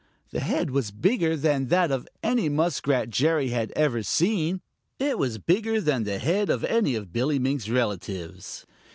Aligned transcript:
The 0.31 0.39
head 0.39 0.71
was 0.71 0.89
bigger 0.89 1.37
than 1.37 1.67
that 1.67 1.91
of 1.91 2.07
any 2.23 2.49
Muskrat 2.49 3.11
Jerry 3.11 3.49
had 3.49 3.71
ever 3.75 4.01
seen. 4.01 4.59
It 4.97 5.19
was 5.19 5.37
bigger 5.37 5.79
than 5.79 6.05
the 6.05 6.17
head 6.17 6.49
of 6.49 6.63
any 6.63 6.95
of 6.95 7.13
Billy 7.13 7.37
Mink's 7.37 7.69
relatives. 7.69 8.65